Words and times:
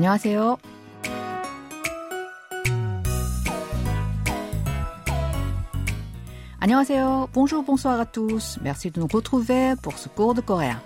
안녕하세요. 0.00 0.58
안녕하세요. 6.58 7.28
Bonjour, 7.32 7.62
bonsoir 7.62 8.00
à 8.00 8.06
tous. 8.06 8.58
Merci 8.62 8.90
de 8.90 9.00
nous 9.00 9.06
retrouver 9.06 9.74
pour 9.82 9.98
ce 9.98 10.08
cours 10.08 10.34
de 10.34 10.40
coréen. 10.40 10.80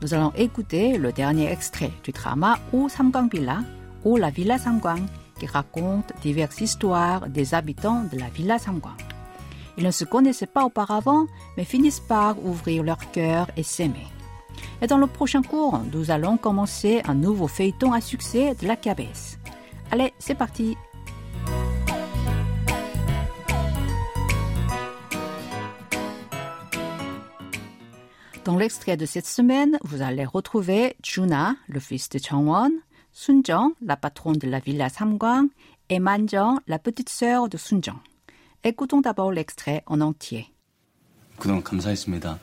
Nous 0.00 0.14
allons 0.14 0.32
écouter 0.36 0.96
le 0.96 1.12
dernier 1.12 1.50
extrait 1.50 1.90
du 2.04 2.12
drama 2.12 2.58
O 2.72 2.88
Samgang 2.88 3.28
Villa 3.30 3.60
ou 4.04 4.16
la 4.16 4.30
Villa 4.30 4.58
Samgang 4.58 5.04
qui 5.38 5.46
raconte 5.46 6.12
diverses 6.22 6.60
histoires 6.60 7.28
des 7.28 7.54
habitants 7.54 8.04
de 8.10 8.18
la 8.18 8.28
Villa 8.28 8.58
Samgang. 8.58 8.96
Ils 9.76 9.84
ne 9.84 9.90
se 9.90 10.04
connaissaient 10.04 10.46
pas 10.46 10.64
auparavant, 10.64 11.26
mais 11.56 11.64
finissent 11.64 12.00
par 12.00 12.44
ouvrir 12.44 12.82
leur 12.82 13.10
cœur 13.12 13.48
et 13.56 13.62
s'aimer. 13.62 14.06
Et 14.80 14.86
dans 14.86 14.98
le 14.98 15.06
prochain 15.06 15.42
cours, 15.42 15.80
nous 15.92 16.10
allons 16.10 16.36
commencer 16.36 17.02
un 17.06 17.14
nouveau 17.14 17.48
feuilleton 17.48 17.92
à 17.92 18.00
succès 18.00 18.54
de 18.54 18.66
la 18.66 18.76
KBS. 18.76 19.38
Allez, 19.90 20.12
c'est 20.18 20.34
parti! 20.34 20.76
Dans 28.44 28.56
l'extrait 28.56 28.96
de 28.96 29.04
cette 29.04 29.26
semaine, 29.26 29.78
vous 29.84 30.00
allez 30.00 30.24
retrouver 30.24 30.96
Juna, 31.02 31.56
le 31.68 31.80
fils 31.80 32.08
de 32.08 32.18
Changwon, 32.18 32.72
Sunjong, 33.12 33.72
la 33.82 33.96
patronne 33.96 34.38
de 34.38 34.48
la 34.48 34.58
villa 34.58 34.88
Samgwang, 34.88 35.48
et 35.90 35.98
Manjong, 35.98 36.58
la 36.66 36.78
petite 36.78 37.10
sœur 37.10 37.48
de 37.48 37.58
Sunjong. 37.58 37.98
Écoutons 38.64 39.00
d'abord 39.00 39.32
l'extrait 39.32 39.82
en 39.86 40.00
entier. 40.00 40.46
그동안 41.38 41.62
감사했습니다. 41.62 42.38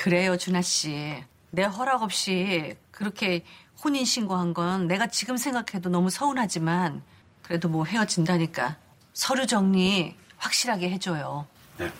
그래요, 0.00 0.38
준하 0.38 0.62
씨. 0.62 1.22
내 1.50 1.62
허락 1.64 2.02
없이 2.02 2.74
그렇게 2.90 3.44
혼인 3.84 4.06
신고한 4.06 4.54
건 4.54 4.86
내가 4.86 5.08
지금 5.08 5.36
생각해도 5.36 5.90
너무 5.90 6.08
서운하지만 6.08 7.02
그래도 7.42 7.68
뭐 7.68 7.84
헤어진다니까 7.84 8.78
서류 9.12 9.46
정리 9.46 10.16
확실하게 10.38 10.88
해줘요. 10.92 11.46
네. 11.76 11.92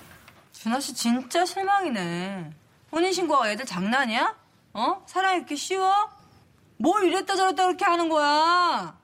준하 0.53 0.81
씨 0.81 0.95
진짜 0.95 1.45
실망이네. 1.45 2.51
혼인 2.91 3.13
신고가 3.13 3.51
애들 3.51 3.67
장난이야? 3.67 4.35
어? 4.73 5.03
사랑이 5.07 5.37
이렇게 5.37 5.55
쉬워? 5.55 5.93
뭘 6.79 7.05
이랬다 7.05 7.37
저랬다 7.37 7.67
그렇게 7.67 7.85
하는 7.85 8.09
거야? 8.09 8.99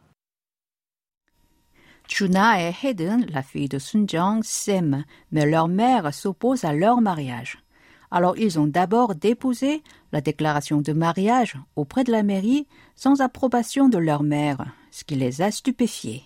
Juna 2.09 2.63
et 2.63 2.73
Hayden, 2.73 3.27
la 3.29 3.43
fille 3.43 3.69
de 3.69 3.79
Sunjong, 3.79 4.43
s'aiment, 4.43 5.05
mais 5.31 5.45
leur 5.45 5.69
mère 5.69 6.15
s'oppose 6.15 6.65
à 6.65 6.73
leur 6.73 7.03
mariage. 7.03 7.59
Alors 8.12 8.38
ils 8.38 8.60
ont 8.60 8.68
d'abord 8.68 9.16
déposé 9.16 9.84
la 10.12 10.22
déclaration 10.22 10.82
de 10.82 10.94
mariage 10.94 11.56
auprès 11.76 12.04
de 12.04 12.12
la 12.12 12.24
mairie 12.24 12.68
sans 12.96 13.22
approbation 13.22 13.88
de 13.90 13.98
leur 13.98 14.24
mère, 14.24 14.66
ce 14.92 15.04
qui 15.04 15.16
les 15.16 15.42
a 15.42 15.52
stupéfiés. 15.52 16.24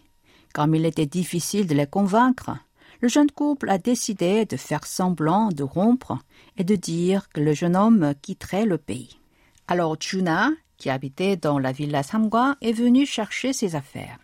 Comme 0.53 0.73
il 0.73 0.86
était 0.86 1.06
difficile 1.06 1.67
de 1.67 1.75
les 1.75 1.86
convaincre, 1.86 2.58
le 3.02 3.08
jeune 3.08 3.30
couple 3.30 3.70
a 3.70 3.78
décidé 3.78 4.45
de 4.45 4.58
faire 4.58 4.86
semblant 4.86 5.50
de 5.50 5.64
rompre 5.64 6.17
et 6.58 6.64
de 6.64 6.75
dire 6.75 7.30
que 7.30 7.42
le 7.42 7.53
jeune 7.53 7.75
homme 7.75 8.14
quitterait 8.22 8.66
le 8.66 8.78
pays. 8.78 9.20
Alors 9.67 9.98
Juna, 10.00 10.52
qui 10.78 10.89
habitait 10.89 11.36
dans 11.36 11.59
la 11.59 11.72
villa 11.72 12.03
Samgwa, 12.03 12.56
est 12.61 12.72
venu 12.72 13.06
chercher 13.06 13.53
ses 13.53 13.75
affaires. 13.75 14.20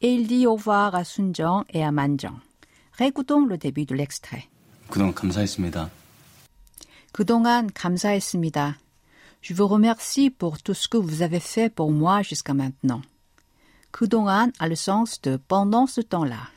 Et 0.00 0.12
il 0.12 0.26
dit 0.26 0.46
au 0.46 0.54
revoir 0.54 0.94
à 0.94 1.04
Sunjong 1.04 1.64
et 1.70 1.84
à 1.84 1.90
Manjong. 1.92 2.38
Réécoutons 2.92 3.46
le 3.46 3.58
début 3.58 3.84
de 3.84 3.94
l'extrait. 3.94 4.48
그동안 4.90 5.14
감사했습니다. 5.14 5.90
그동안 7.18 7.70
감사했습니다. 7.72 8.78
Je 9.40 9.54
vous 9.54 9.68
remercie 9.68 10.30
pour 10.30 10.62
tout 10.62 10.74
ce 10.74 10.88
que 10.88 10.96
vous 10.96 11.22
avez 11.22 11.40
fait 11.40 11.68
pour 11.68 11.92
moi 11.92 12.22
jusqu'à 12.22 12.54
maintenant. 12.54 13.02
그동안 13.92 14.52
a 14.58 14.66
le 14.66 14.74
sens 14.74 15.20
de 15.20 15.36
pendant 15.36 15.86
ce 15.86 16.00
temps-là. 16.00 16.50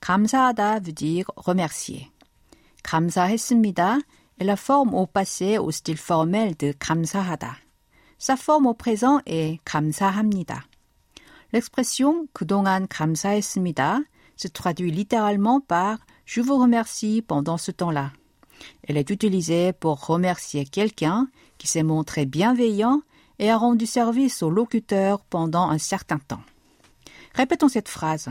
감사하다 0.00 0.80
veut 0.80 0.92
dire 0.92 1.24
remercier. 1.36 2.10
감사했습니다 2.84 3.98
est 4.38 4.44
la 4.44 4.56
forme 4.56 4.94
au 4.94 5.06
passé 5.06 5.58
au 5.58 5.70
style 5.70 5.96
formel 5.96 6.54
de 6.56 6.72
감사하다. 6.78 7.56
Sa 8.18 8.36
forme 8.36 8.66
au 8.66 8.74
présent 8.74 9.20
est 9.26 9.58
감사합니다. 9.64 10.66
L'expression 11.52 12.28
그동안 12.32 12.86
감사했습니다 12.86 14.04
se 14.36 14.48
traduit 14.48 14.92
littéralement 14.92 15.60
par 15.60 15.98
je 16.24 16.40
vous 16.40 16.58
remercie 16.58 17.22
pendant 17.22 17.56
ce 17.56 17.72
temps-là. 17.72 18.12
Elle 18.86 18.96
est 18.96 19.10
utilisée 19.10 19.72
pour 19.72 20.06
remercier 20.06 20.64
quelqu'un 20.64 21.28
qui 21.58 21.66
s'est 21.66 21.82
montré 21.82 22.26
bienveillant 22.26 23.02
et 23.38 23.50
a 23.50 23.56
rendu 23.56 23.86
service 23.86 24.42
au 24.42 24.50
locuteur 24.50 25.20
pendant 25.20 25.68
un 25.68 25.78
certain 25.78 26.18
temps. 26.18 26.42
Répétons 27.34 27.68
cette 27.68 27.88
phrase. 27.88 28.28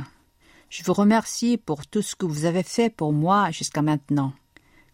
Je 0.69 0.83
vous 0.83 0.93
remercie 0.93 1.57
pour 1.57 1.88
tout 1.88 2.01
ce 2.01 2.15
que 2.15 2.25
vous 2.25 2.45
avez 2.45 2.63
fait 2.63 2.89
pour 2.89 3.13
moi 3.13 3.51
jusqu'à 3.51 3.81
maintenant. 3.81 4.33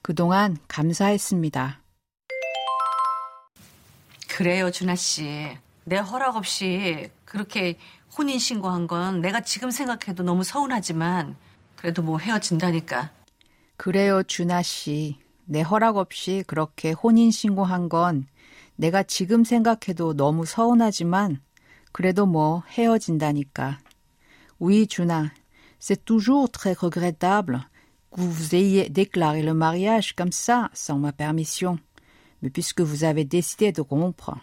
그동안 0.03 0.57
감사했습니다. 0.67 1.79
그래요, 4.27 4.69
준하 4.69 4.95
씨. 4.95 5.57
내 5.85 5.97
허락 5.97 6.35
없이 6.35 7.09
그렇게 7.25 7.77
혼인 8.17 8.37
신고한 8.37 8.87
건 8.87 9.21
내가 9.21 9.41
지금 9.41 9.71
생각해도 9.71 10.23
너무 10.23 10.43
서운하지만 10.43 11.35
그래도 11.75 12.01
뭐 12.01 12.19
헤어진다니까. 12.19 13.11
그래요, 13.77 14.23
준하 14.23 14.61
씨. 14.61 15.17
내 15.47 15.61
허락 15.61 15.97
없이 15.97 16.43
그렇게 16.47 16.91
혼인 16.91 17.31
신고한 17.31 17.89
건 17.89 18.25
내가 18.75 19.03
지금 19.03 19.43
생각해도 19.43 20.13
너무 20.13 20.45
서운하지만 20.45 21.41
그래도 21.91 22.25
뭐 22.25 22.63
헤어진다니까. 22.69 23.79
Oui, 24.59 24.87
Juna, 24.87 25.31
c'est 25.79 26.05
toujours 26.05 26.49
très 26.49 26.73
regrettable 26.73 27.67
que 28.11 28.21
vous 28.21 28.55
ayez 28.55 28.89
déclaré 28.89 29.41
le 29.41 29.53
mariage 29.53 30.13
comme 30.15 30.31
ça, 30.31 30.69
sans 30.73 30.97
ma 30.97 31.11
permission. 31.11 31.77
Mais 32.41 32.49
puisque 32.49 32.81
vous 32.81 33.03
avez 33.03 33.25
décidé 33.25 33.71
de 33.71 33.81
rompre. 33.81 34.35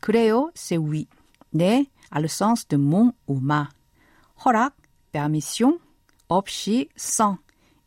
그래요, 0.00 0.50
c'est 0.54 0.76
oui. 0.76 1.08
네 1.52 1.86
a 2.10 2.20
le 2.20 2.28
sens 2.28 2.68
de 2.68 2.76
mon 2.76 3.12
ou 3.26 3.40
ma. 3.40 3.68
허락, 4.44 4.74
permission, 5.12 5.78
없이, 6.28 6.88
sans. 6.96 7.38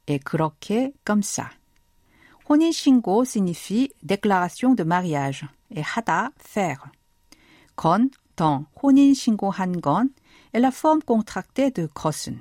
Et 0.07 0.19
그렇게, 0.19 0.94
comme 1.05 1.23
ça. 1.23 1.50
혼인신고 2.51 3.25
signifie 3.25 3.91
déclaration 4.03 4.73
de 4.73 4.83
mariage 4.83 5.45
et 5.75 5.81
하다, 5.81 6.31
faire. 6.39 6.89
건, 7.75 8.09
dans, 8.35 8.66
혼인신고한 8.81 9.81
건 9.81 10.09
est 10.53 10.59
la 10.59 10.72
forme 10.72 11.01
contractée 11.01 11.72
de 11.72 11.88
것은. 11.88 12.39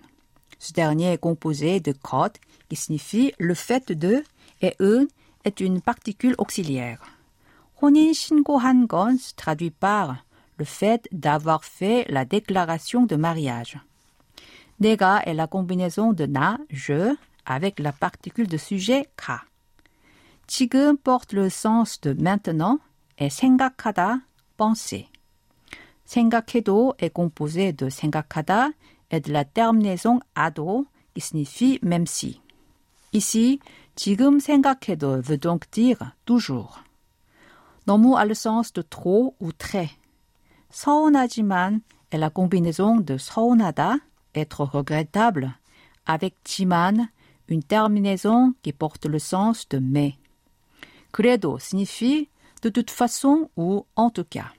Ce 0.59 0.73
dernier 0.73 1.13
est 1.13 1.19
composé 1.19 1.81
de 1.81 1.93
것, 1.93 2.33
qui 2.69 2.77
signifie 2.77 3.33
le 3.39 3.55
fait 3.55 3.93
de, 3.93 4.25
et 4.63 4.75
은 4.81 5.09
est 5.45 5.61
une 5.61 5.81
particule 5.81 6.35
auxiliaire. 6.39 7.01
혼인신고한 7.83 8.89
건 8.89 9.19
se 9.19 9.35
traduit 9.35 9.71
par 9.71 10.25
le 10.57 10.65
fait 10.65 11.07
d'avoir 11.13 11.65
fait 11.65 12.07
la 12.09 12.25
déclaration 12.25 13.05
de 13.05 13.17
mariage. 13.17 13.79
내가 14.81 15.23
est 15.27 15.35
la 15.35 15.47
combinaison 15.47 16.13
de 16.13 16.27
na, 16.27 16.59
je, 16.71 17.15
avec 17.45 17.79
la 17.79 17.93
particule 17.93 18.47
de 18.47 18.57
sujet 18.57 19.09
가. 19.17 19.43
지금 20.47 20.97
porte 20.97 21.33
le 21.33 21.49
sens 21.49 22.01
de 22.01 22.13
maintenant 22.13 22.79
et 23.19 23.31
생각하다, 23.31 24.23
penser. 24.57 25.09
생각해도 26.05 26.95
est 26.99 27.13
composé 27.13 27.73
de 27.73 27.91
생각하다 27.91 28.73
et 29.11 29.21
de 29.21 29.33
la 29.33 29.45
terminaison 29.45 30.21
ado 30.35 30.87
qui 31.15 31.21
signifie 31.21 31.79
même 31.83 32.07
si. 32.07 32.41
Ici, 33.13 33.59
지금 33.97 34.39
생각해도 34.41 35.21
veut 35.23 35.39
donc 35.39 35.71
dire 35.71 36.13
toujours. 36.25 36.83
너무 37.87 38.17
a 38.17 38.25
le 38.25 38.35
sens 38.35 38.73
de 38.73 38.83
trop 38.83 39.35
ou 39.41 39.53
très. 39.53 39.91
서운하지만 40.71 41.81
est 42.11 42.19
la 42.19 42.31
combinaison 42.31 42.97
de 43.01 43.17
서운하다, 43.17 43.99
être 44.35 44.65
regrettable, 44.65 45.55
avec 46.05 46.35
지만, 46.45 47.09
une 47.49 47.63
terminaison 47.63 48.55
qui 48.63 48.73
porte 48.73 49.07
le 49.07 49.19
sens 49.19 49.69
de 49.69 49.79
mais. 49.79 50.15
그래도 51.11 51.59
signifie 51.59 52.29
de 52.63 52.71
toute 52.71 52.91
façon 52.91 53.51
ou 53.57 53.87
en 53.97 54.11
tout 54.11 54.27
cas. 54.29 54.53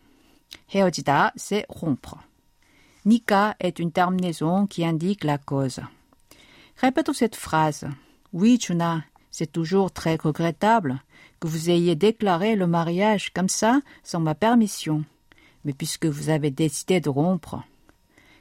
헤어지다, 0.73 1.33
c'est 1.35 1.65
rompre. 1.69 2.17
Nika 3.05 3.55
est 3.59 3.79
une 3.79 3.91
terminaison 3.91 4.67
qui 4.67 4.85
indique 4.85 5.23
la 5.23 5.37
cause. 5.37 5.79
Répétons 6.77 7.13
cette 7.13 7.35
phrase. 7.35 7.87
Oui, 8.33 8.59
Juna, 8.59 9.03
c'est 9.31 9.51
toujours 9.51 9.91
très 9.91 10.15
regrettable 10.15 11.01
que 11.39 11.47
vous 11.47 11.69
ayez 11.69 11.95
déclaré 11.95 12.55
le 12.55 12.67
mariage 12.67 13.31
comme 13.33 13.49
ça 13.49 13.81
sans 14.03 14.19
ma 14.19 14.35
permission. 14.35 15.03
Mais 15.63 15.73
puisque 15.73 16.05
vous 16.05 16.29
avez 16.29 16.51
décidé 16.51 16.99
de 16.99 17.09
rompre. 17.09 17.63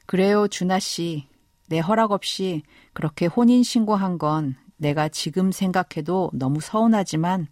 그래요, 0.06 0.49
준하 0.49 0.78
씨. 0.78 1.26
내 1.69 1.81
허락 1.81 2.12
없이 2.12 2.62
그렇게 2.93 3.26
혼인 3.26 3.62
신고한 3.62 4.19
건 4.19 4.56
내가 4.76 5.08
지금 5.08 5.50
생각해도 5.50 6.31
너무 6.32 6.61
서운하지만 6.61 7.49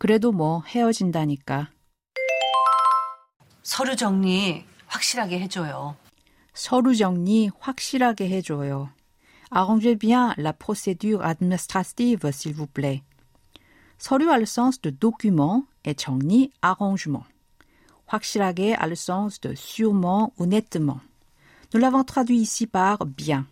그래도 0.00 0.32
뭐 0.32 0.62
헤어진다니까. 0.66 1.68
서류 3.62 3.94
정리 3.96 4.64
확실하게 4.86 5.40
해줘요. 5.40 5.94
서류 6.54 6.96
정리 6.96 7.50
확실하게 7.60 8.30
해줘요. 8.30 8.88
Arrangez 9.52 9.98
bien 9.98 10.32
la 10.38 10.54
procédure 10.54 11.22
administrative, 11.22 12.30
s'il 12.32 12.54
vous 12.54 12.66
plaît. 12.66 13.02
서류 13.98 14.30
a 14.30 14.38
le 14.38 14.46
sens 14.46 14.80
de 14.80 14.88
document 14.88 15.66
et 15.84 15.94
정리 15.94 16.50
arrangement. 16.62 17.26
확실하게 18.06 18.76
a 18.80 18.86
le 18.86 18.96
sens 18.96 19.38
de 19.38 19.54
sûrement 19.54 20.32
ou 20.38 20.46
nettement. 20.46 21.00
Nous 21.74 21.78
l'avons 21.78 22.04
traduit 22.04 22.40
ici 22.40 22.66
par 22.66 23.04
bien. 23.04 23.44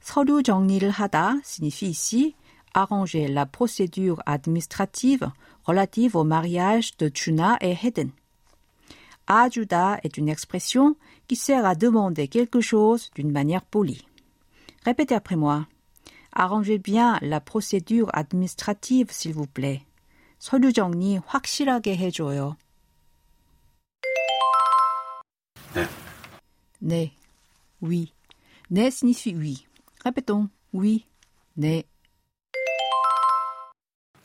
서류 0.00 0.42
정리를 0.42 0.88
하다 0.88 1.42
signifie 1.44 1.90
ici 1.90 2.34
arranger 2.74 3.28
la 3.28 3.46
procédure 3.46 4.22
administrative 4.26 5.30
relative 5.67 6.15
au 6.15 6.23
mariage 6.23 6.95
de 6.97 7.09
Tuna 7.09 7.57
et 7.61 7.75
Hedden. 7.81 8.11
Ajuda 9.27 9.99
est 10.03 10.17
une 10.17 10.29
expression 10.29 10.95
qui 11.27 11.35
sert 11.35 11.65
à 11.65 11.75
demander 11.75 12.27
quelque 12.27 12.61
chose 12.61 13.09
d'une 13.15 13.31
manière 13.31 13.63
polie. 13.63 14.05
Répétez 14.83 15.15
après 15.15 15.37
moi. 15.37 15.67
Arrangez 16.33 16.77
bien 16.77 17.17
la 17.21 17.39
procédure 17.39 18.09
administrative, 18.13 19.11
s'il 19.11 19.33
vous 19.33 19.47
plaît. 19.47 19.83
서류 20.43 20.73
정리 20.73 21.21
확실하게 21.25 21.95
해줘요. 21.95 22.57
네. 25.73 25.87
네. 26.81 27.13
Oui. 27.81 28.11
네 28.69 28.91
signifie 28.91 29.33
oui. 29.33 29.65
Répétons. 30.03 30.49
Oui. 30.73 31.05
네. 31.55 31.85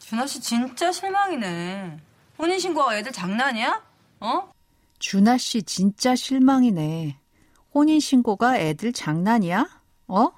준하 0.08 0.26
씨 0.26 0.40
진짜 0.40 0.90
실망이네. 0.90 1.98
혼인신고가 2.38 2.96
애들 2.96 3.12
장난이야? 3.12 3.82
어? 4.20 4.50
준하 4.98 5.36
씨 5.36 5.62
진짜 5.62 6.16
실망이네. 6.16 7.18
혼인 7.74 8.00
신고가 8.00 8.58
애들 8.58 8.94
장난이야? 8.94 9.68
어? 10.08 10.32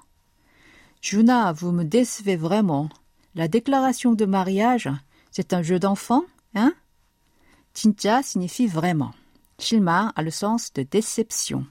Juna, 0.99 1.53
vous 1.53 1.71
me 1.71 1.85
décevez 1.85 2.35
vraiment. 2.35 2.89
La 3.33 3.47
déclaration 3.47 4.13
de 4.13 4.25
mariage, 4.25 4.89
c'est 5.31 5.53
un 5.53 5.63
jeu 5.63 5.79
d'enfant, 5.79 6.25
hein? 6.53 6.75
진짜 7.73 8.21
signifie 8.21 8.67
vraiment. 8.67 9.13
실망 9.57 10.11
a 10.17 10.21
le 10.21 10.31
sens 10.31 10.73
de 10.73 10.83
déception. 10.83 11.65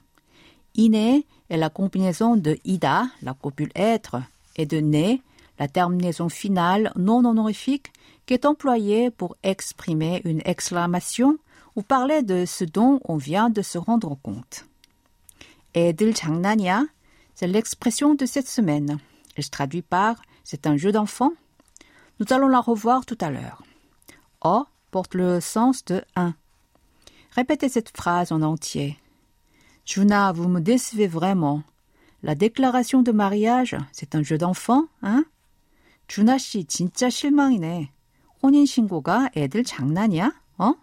이내 0.73 1.23
est 1.51 1.57
la 1.57 1.69
combinaison 1.69 2.35
de 2.35 2.57
ida, 2.65 3.09
la 3.21 3.35
copule 3.35 3.71
être, 3.75 4.23
et 4.55 4.65
de 4.65 4.79
né, 4.79 5.21
la 5.59 5.67
terminaison 5.67 6.29
finale 6.29 6.91
non 6.95 7.23
honorifique 7.25 7.93
qui 8.25 8.33
est 8.33 8.45
employée 8.45 9.11
pour 9.11 9.35
exprimer 9.43 10.21
une 10.25 10.41
exclamation 10.45 11.37
ou 11.75 11.81
parler 11.81 12.23
de 12.23 12.45
ce 12.45 12.63
dont 12.63 12.99
on 13.05 13.17
vient 13.17 13.49
de 13.49 13.61
se 13.61 13.77
rendre 13.77 14.17
compte. 14.21 14.65
애들 15.73 16.13
장난이야? 16.13 16.87
C'est 17.33 17.47
l'expression 17.47 18.13
de 18.13 18.25
cette 18.25 18.47
semaine. 18.47 18.99
Elle 19.35 19.43
se 19.43 19.49
traduit 19.49 19.81
par 19.81 20.21
c'est 20.43 20.67
un 20.67 20.77
jeu 20.77 20.91
d'enfant. 20.91 21.31
Nous 22.19 22.25
allons 22.31 22.49
la 22.49 22.59
revoir 22.59 23.05
tout 23.05 23.17
à 23.21 23.31
l'heure. 23.31 23.63
O 24.43 24.65
porte 24.91 25.15
le 25.15 25.39
sens 25.39 25.85
de 25.85 26.03
un. 26.15 26.35
Répétez 27.31 27.69
cette 27.69 27.95
phrase 27.95 28.31
en 28.31 28.41
entier. 28.41 28.97
Juna, 29.85 30.31
vous 30.33 30.49
me 30.49 30.59
décevez 30.59 31.07
vraiment. 31.07 31.63
La 32.21 32.35
déclaration 32.35 33.01
de 33.01 33.11
mariage, 33.11 33.77
c'est 33.91 34.13
un 34.15 34.21
jeu 34.21 34.37
d'enfant, 34.37 34.85
hein? 35.01 35.23
준하 36.06 36.38
씨 36.38 36.64
진짜 36.64 37.10
실망이네. 37.10 37.92
혼인 38.42 38.66
신고가 38.66 39.30
애들 39.36 39.64
장난이야? 39.64 40.32
어? 40.58 40.74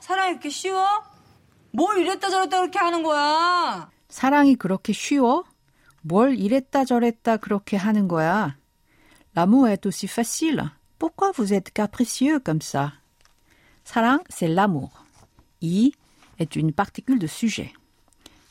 사랑이 0.00 0.32
이렇게 0.32 0.50
쉬워? 0.50 0.86
뭘 1.72 1.98
이랬다 1.98 2.28
저랬다 2.30 2.58
그렇게 2.60 2.78
하는 2.78 3.02
거야? 3.02 3.90
사랑이 4.08 4.54
그렇게 4.56 4.92
쉬워? 4.92 5.44
뭘 6.02 6.38
이랬다 6.38 6.84
저랬다 6.84 7.36
그렇게 7.38 7.76
하는 7.76 8.08
거야? 8.08 8.56
L'amour 9.36 9.68
est 9.70 9.86
aussi 9.86 10.08
facile. 10.08 10.70
Pourquoi 10.98 11.30
vous 11.32 11.52
êtes 11.52 11.72
capricieux 11.72 12.40
comme 12.40 12.60
ça? 12.60 12.92
사랑, 13.84 14.24
c'est 14.28 14.48
l'amour. 14.48 14.90
이 15.60 15.92
est 16.38 16.56
une 16.56 16.72
particule 16.72 17.18
de 17.18 17.26
sujet. 17.28 17.72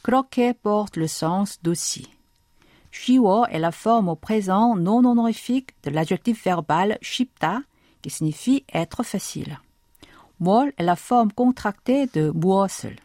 그렇게 0.01 0.53
porte 0.53 0.97
le 0.97 1.07
sens 1.07 1.59
d'aussi. 1.61 2.07
Shiwo 2.99 3.45
est 3.45 3.59
la 3.59 3.71
forme 3.71 4.09
au 4.09 4.15
présent 4.15 4.75
non 4.75 5.05
honorifique 5.05 5.69
de 5.83 5.91
l'adjectif 5.91 6.43
verbal 6.43 6.97
shipta, 7.01 7.61
qui 8.01 8.09
signifie 8.09 8.65
être 8.73 9.03
facile. 9.03 9.59
Mol 10.39 10.73
est 10.77 10.83
la 10.83 10.95
forme 10.95 11.31
contractée 11.31 12.07
de 12.07 12.31
muosl. 12.35 12.95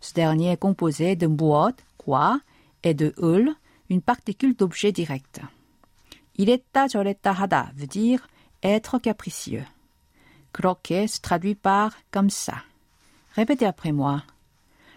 Ce 0.00 0.12
dernier 0.12 0.52
est 0.52 0.56
composé 0.58 1.16
de 1.16 1.26
muot, 1.26 1.74
quoi, 1.96 2.38
et 2.82 2.94
de 2.94 3.14
ul, 3.18 3.54
une 3.88 4.02
particule 4.02 4.54
d'objet 4.54 4.92
direct. 4.92 5.40
Iretta 6.36 6.86
joretta 6.86 7.34
hada 7.36 7.70
veut 7.74 7.86
dire 7.86 8.28
être 8.62 8.98
capricieux. 8.98 9.64
Croquer 10.52 11.08
se 11.08 11.20
traduit 11.20 11.54
par 11.54 11.92
comme 12.10 12.30
ça. 12.30 12.56
Répétez 13.34 13.66
après 13.66 13.92
moi. 13.92 14.22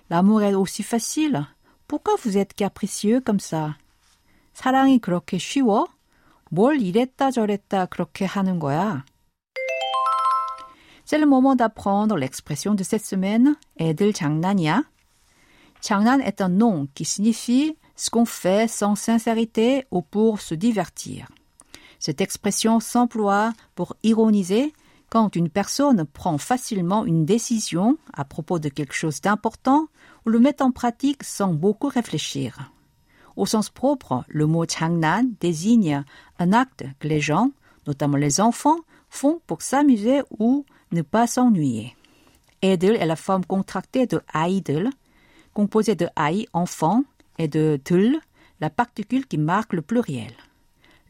L'amour 0.09 0.43
est 0.43 0.53
aussi 0.53 0.83
facile. 0.83 1.47
Pourquoi 1.87 2.15
vous 2.23 2.37
êtes 2.37 2.53
capricieux 2.53 3.21
comme 3.21 3.39
ça? 3.39 3.75
사랑이 4.56 4.98
그렇게 4.98 5.38
쉬워? 5.38 5.88
뭘 6.50 6.80
이랬다 6.80 7.30
저랬다 7.30 7.86
그렇게 7.86 8.24
하는 8.24 8.58
거야? 8.58 9.04
C'est 11.04 11.18
le 11.18 11.26
moment 11.26 11.56
d'apprendre 11.56 12.16
l'expression 12.16 12.74
de 12.74 12.84
cette 12.84 13.04
semaine. 13.04 13.56
애들 13.80 14.12
장난이야? 14.12 14.84
장난 15.80 16.20
est 16.20 16.40
un 16.40 16.48
nom 16.48 16.86
qui 16.94 17.04
signifie 17.04 17.76
ce 17.96 18.08
qu'on 18.10 18.24
fait 18.24 18.68
sans 18.68 18.94
sincérité 18.94 19.84
ou 19.90 20.02
pour 20.02 20.40
se 20.40 20.54
divertir. 20.54 21.28
Cette 21.98 22.20
expression 22.20 22.80
s'emploie 22.80 23.52
pour 23.74 23.96
ironiser 24.02 24.72
quand 25.10 25.36
une 25.36 25.50
personne 25.50 26.04
prend 26.04 26.38
facilement 26.38 27.04
une 27.04 27.26
décision 27.26 27.98
à 28.14 28.24
propos 28.24 28.58
de 28.58 28.68
quelque 28.68 28.94
chose 28.94 29.20
d'important 29.20 29.88
ou 30.24 30.30
le 30.30 30.40
met 30.40 30.62
en 30.62 30.70
pratique 30.70 31.22
sans 31.22 31.52
beaucoup 31.52 31.88
réfléchir. 31.88 32.72
Au 33.37 33.45
sens 33.45 33.69
propre, 33.69 34.25
le 34.27 34.47
mot 34.47 34.65
changnan 34.67 35.23
désigne 35.39 36.03
un 36.39 36.53
acte 36.53 36.85
que 36.99 37.07
les 37.07 37.21
gens, 37.21 37.51
notamment 37.85 38.17
les 38.17 38.41
enfants, 38.41 38.79
font 39.09 39.39
pour 39.45 39.61
s'amuser 39.61 40.21
ou 40.39 40.65
ne 40.91 41.03
pas 41.03 41.27
s'ennuyer. 41.27 41.95
Idle 42.63 42.95
est 42.95 43.05
la 43.05 43.15
forme 43.15 43.45
contractée 43.45 44.07
de 44.07 44.19
idle, 44.33 44.89
composée 45.53 45.95
de 45.95 46.07
ai 46.19 46.47
enfant 46.51 47.03
et 47.37 47.47
de 47.47 47.79
tul, 47.83 48.19
la 48.59 48.71
particule 48.71 49.27
qui 49.27 49.37
marque 49.37 49.73
le 49.73 49.83
pluriel. 49.83 50.33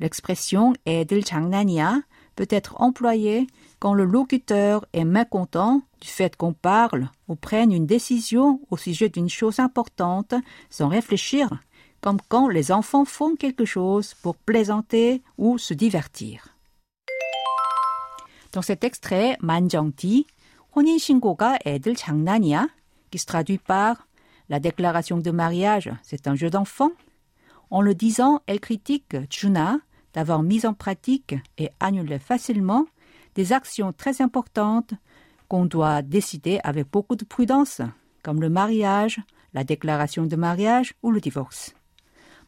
L'expression 0.02 0.74
idle 0.86 1.26
changnania 1.26 2.02
peut 2.36 2.48
être 2.50 2.82
employée 2.82 3.48
quand 3.80 3.94
le 3.94 4.04
locuteur 4.04 4.86
est 4.92 5.06
mécontent 5.06 5.82
du 6.02 6.08
fait 6.10 6.36
qu'on 6.36 6.54
parle 6.54 7.10
ou 7.30 7.36
prenne 7.36 7.72
une 7.72 7.86
décision 7.86 8.60
au 8.70 8.76
sujet 8.76 9.08
d'une 9.08 9.30
chose 9.30 9.60
importante 9.60 10.36
sans 10.70 10.90
réfléchir 10.90 11.50
comme 12.01 12.19
quand 12.29 12.49
les 12.49 12.73
enfants 12.73 13.05
font 13.05 13.37
quelque 13.37 13.65
chose 13.65 14.15
pour 14.23 14.37
plaisanter 14.37 15.23
ou 15.39 15.59
se 15.59 15.75
divertir. 15.75 16.57
Dans 18.53 18.63
cet 18.63 18.85
extrait, 18.85 19.37
만정 19.41 19.93
dit 19.97 20.27
혼인신고가 20.75 21.59
애들 21.67 21.95
장난이야, 21.95 22.69
qui 23.11 23.19
se 23.19 23.27
traduit 23.27 23.59
par 23.59 24.07
la 24.49 24.59
déclaration 24.59 25.19
de 25.19 25.31
mariage, 25.31 25.91
c'est 26.03 26.27
un 26.29 26.35
jeu 26.35 26.51
d'enfant. 26.51 26.93
En 27.71 27.81
le 27.81 27.95
disant, 27.95 28.43
elle 28.47 28.61
critique 28.61 29.17
Juna 29.31 29.79
d'avoir 30.15 30.43
mis 30.43 30.67
en 30.67 30.75
pratique 30.75 31.35
et 31.57 31.71
annulé 31.81 32.19
facilement 32.19 32.87
des 33.35 33.53
actions 33.53 33.93
très 33.93 34.21
importantes 34.21 34.93
qu'on 35.49 35.65
doit 35.65 36.03
décider 36.03 36.61
avec 36.65 36.91
beaucoup 36.91 37.17
de 37.17 37.25
prudence, 37.25 37.81
comme 38.23 38.41
le 38.41 38.51
mariage, 38.51 39.21
la 39.55 39.65
déclaration 39.65 40.27
de 40.27 40.37
mariage 40.37 40.95
ou 41.03 41.11
le 41.11 41.21
divorce. 41.21 41.75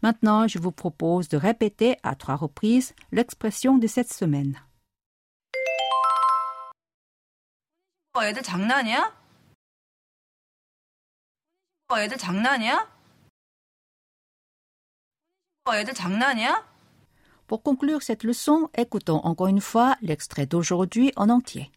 Maintenant, 0.03 0.47
je 0.47 0.59
vous 0.59 0.73
propose 0.73 1.29
de 1.29 1.37
répéter 1.37 1.97
à 2.03 2.15
trois 2.15 2.37
reprises 2.37 2.95
l'expression 3.13 3.79
de 3.79 3.87
cette 3.87 4.13
semaine. 4.13 4.57
애들 8.17 8.43
장난이야? 8.43 9.13
애들 11.99 12.17
장난이야? 12.17 12.89
애들 15.67 15.95
장난이야? 15.95 16.75
Pour 17.49 17.63
conclure 17.63 18.03
cette 18.03 18.23
leçon, 18.25 18.71
écoutons 18.75 19.21
encore 19.25 19.49
une 19.49 19.61
fois 19.61 19.97
l'extrait 20.01 20.47
d'aujourd'hui 20.47 21.13
en 21.17 21.29
entier. 21.29 21.71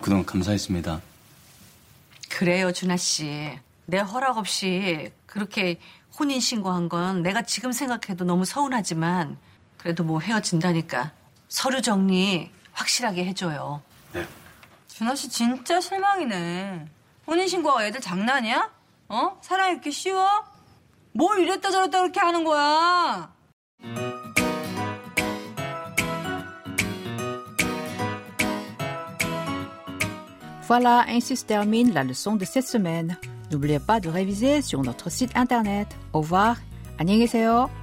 그동안 0.00 0.24
감사했습니다. 0.26 1.07
그래요, 2.39 2.71
준하 2.71 2.95
씨. 2.95 3.59
내 3.85 3.97
허락 3.97 4.37
없이 4.37 5.11
그렇게 5.25 5.77
혼인 6.17 6.39
신고한 6.39 6.87
건 6.87 7.21
내가 7.21 7.41
지금 7.41 7.73
생각해도 7.73 8.23
너무 8.23 8.45
서운하지만 8.45 9.37
그래도 9.77 10.05
뭐 10.05 10.21
헤어진다니까 10.21 11.11
서류 11.49 11.81
정리 11.81 12.49
확실하게 12.71 13.25
해줘요. 13.25 13.81
네. 14.13 14.25
준하 14.87 15.15
씨 15.15 15.27
진짜 15.27 15.81
실망이네. 15.81 16.85
혼인 17.27 17.45
신고하고 17.45 17.83
애들 17.83 17.99
장난이야? 17.99 18.71
어? 19.09 19.37
사랑이 19.41 19.73
이렇게 19.73 19.91
쉬워? 19.91 20.25
뭘 21.11 21.39
이랬다 21.39 21.69
저랬다 21.71 21.99
그렇게 21.99 22.21
하는 22.21 22.45
거야? 22.45 23.33
Voilà, 30.68 31.04
ainsi 31.08 31.36
se 31.36 31.44
termine 31.44 31.92
la 31.92 32.04
leçon 32.04 32.36
de 32.36 32.44
cette 32.44 32.66
semaine. 32.66 33.16
N'oubliez 33.50 33.78
pas 33.78 34.00
de 34.00 34.08
réviser 34.08 34.62
sur 34.62 34.82
notre 34.82 35.10
site 35.10 35.36
internet. 35.36 35.88
Au 36.12 36.20
revoir. 36.20 36.56
안녕히 36.98 37.26
계세요. 37.26 37.77